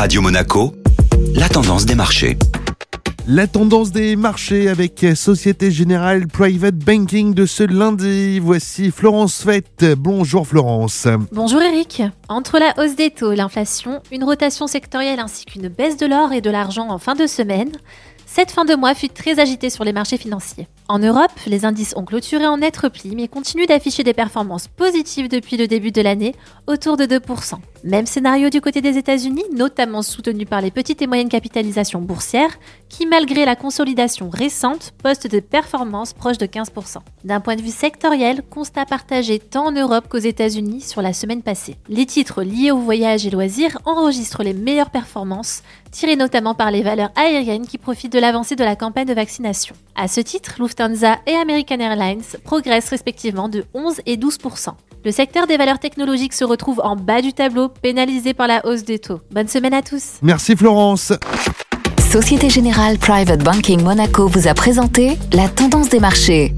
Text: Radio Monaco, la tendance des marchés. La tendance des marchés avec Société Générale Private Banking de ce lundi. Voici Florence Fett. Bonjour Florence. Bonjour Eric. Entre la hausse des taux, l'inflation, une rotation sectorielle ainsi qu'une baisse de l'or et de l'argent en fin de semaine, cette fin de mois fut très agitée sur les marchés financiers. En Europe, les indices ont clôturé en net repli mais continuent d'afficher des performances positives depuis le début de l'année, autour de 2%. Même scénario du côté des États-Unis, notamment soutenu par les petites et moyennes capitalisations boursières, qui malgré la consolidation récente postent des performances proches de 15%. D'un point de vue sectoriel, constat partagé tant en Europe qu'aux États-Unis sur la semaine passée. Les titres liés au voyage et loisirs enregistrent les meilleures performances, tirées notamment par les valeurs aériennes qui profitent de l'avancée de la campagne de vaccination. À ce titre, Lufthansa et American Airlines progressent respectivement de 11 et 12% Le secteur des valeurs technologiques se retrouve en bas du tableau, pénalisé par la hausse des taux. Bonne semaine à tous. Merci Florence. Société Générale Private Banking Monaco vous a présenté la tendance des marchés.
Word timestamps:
Radio 0.00 0.22
Monaco, 0.22 0.72
la 1.34 1.46
tendance 1.50 1.84
des 1.84 1.94
marchés. 1.94 2.38
La 3.26 3.46
tendance 3.46 3.90
des 3.92 4.16
marchés 4.16 4.70
avec 4.70 5.04
Société 5.14 5.70
Générale 5.70 6.26
Private 6.26 6.76
Banking 6.76 7.34
de 7.34 7.44
ce 7.44 7.64
lundi. 7.64 8.38
Voici 8.38 8.92
Florence 8.92 9.42
Fett. 9.42 9.84
Bonjour 9.98 10.46
Florence. 10.46 11.06
Bonjour 11.32 11.60
Eric. 11.60 12.02
Entre 12.30 12.58
la 12.58 12.72
hausse 12.78 12.96
des 12.96 13.10
taux, 13.10 13.32
l'inflation, 13.32 14.00
une 14.10 14.24
rotation 14.24 14.66
sectorielle 14.66 15.20
ainsi 15.20 15.44
qu'une 15.44 15.68
baisse 15.68 15.98
de 15.98 16.06
l'or 16.06 16.32
et 16.32 16.40
de 16.40 16.48
l'argent 16.48 16.88
en 16.88 16.96
fin 16.96 17.14
de 17.14 17.26
semaine, 17.26 17.72
cette 18.24 18.52
fin 18.52 18.64
de 18.64 18.74
mois 18.74 18.94
fut 18.94 19.10
très 19.10 19.38
agitée 19.38 19.68
sur 19.68 19.84
les 19.84 19.92
marchés 19.92 20.16
financiers. 20.16 20.66
En 20.90 20.98
Europe, 20.98 21.30
les 21.46 21.64
indices 21.64 21.94
ont 21.94 22.04
clôturé 22.04 22.48
en 22.48 22.56
net 22.56 22.76
repli 22.76 23.14
mais 23.14 23.28
continuent 23.28 23.68
d'afficher 23.68 24.02
des 24.02 24.12
performances 24.12 24.66
positives 24.66 25.28
depuis 25.28 25.56
le 25.56 25.68
début 25.68 25.92
de 25.92 26.02
l'année, 26.02 26.34
autour 26.66 26.96
de 26.96 27.04
2%. 27.04 27.54
Même 27.84 28.06
scénario 28.06 28.50
du 28.50 28.60
côté 28.60 28.80
des 28.80 28.98
États-Unis, 28.98 29.44
notamment 29.56 30.02
soutenu 30.02 30.46
par 30.46 30.60
les 30.60 30.72
petites 30.72 31.00
et 31.00 31.06
moyennes 31.06 31.28
capitalisations 31.28 32.00
boursières, 32.00 32.58
qui 32.88 33.06
malgré 33.06 33.44
la 33.44 33.54
consolidation 33.54 34.30
récente 34.30 34.92
postent 35.00 35.28
des 35.28 35.40
performances 35.40 36.12
proches 36.12 36.38
de 36.38 36.46
15%. 36.46 36.96
D'un 37.22 37.38
point 37.38 37.54
de 37.54 37.62
vue 37.62 37.70
sectoriel, 37.70 38.42
constat 38.42 38.84
partagé 38.84 39.38
tant 39.38 39.66
en 39.66 39.72
Europe 39.72 40.08
qu'aux 40.08 40.18
États-Unis 40.18 40.80
sur 40.80 41.02
la 41.02 41.12
semaine 41.12 41.42
passée. 41.42 41.76
Les 41.88 42.04
titres 42.04 42.42
liés 42.42 42.72
au 42.72 42.78
voyage 42.78 43.24
et 43.24 43.30
loisirs 43.30 43.78
enregistrent 43.84 44.42
les 44.42 44.54
meilleures 44.54 44.90
performances, 44.90 45.62
tirées 45.92 46.16
notamment 46.16 46.54
par 46.54 46.72
les 46.72 46.82
valeurs 46.82 47.12
aériennes 47.14 47.66
qui 47.68 47.78
profitent 47.78 48.12
de 48.12 48.18
l'avancée 48.18 48.56
de 48.56 48.64
la 48.64 48.74
campagne 48.74 49.06
de 49.06 49.14
vaccination. 49.14 49.76
À 50.02 50.08
ce 50.08 50.22
titre, 50.22 50.54
Lufthansa 50.58 51.18
et 51.26 51.34
American 51.34 51.78
Airlines 51.78 52.22
progressent 52.42 52.88
respectivement 52.88 53.50
de 53.50 53.66
11 53.74 54.00
et 54.06 54.16
12% 54.16 54.68
Le 55.04 55.10
secteur 55.10 55.46
des 55.46 55.58
valeurs 55.58 55.78
technologiques 55.78 56.32
se 56.32 56.42
retrouve 56.42 56.80
en 56.82 56.96
bas 56.96 57.20
du 57.20 57.34
tableau, 57.34 57.68
pénalisé 57.68 58.32
par 58.32 58.46
la 58.46 58.64
hausse 58.64 58.82
des 58.82 58.98
taux. 58.98 59.20
Bonne 59.30 59.48
semaine 59.48 59.74
à 59.74 59.82
tous. 59.82 60.14
Merci 60.22 60.56
Florence. 60.56 61.12
Société 62.10 62.48
Générale 62.48 62.96
Private 62.96 63.44
Banking 63.44 63.82
Monaco 63.82 64.26
vous 64.26 64.48
a 64.48 64.54
présenté 64.54 65.18
la 65.34 65.50
tendance 65.50 65.90
des 65.90 66.00
marchés. 66.00 66.54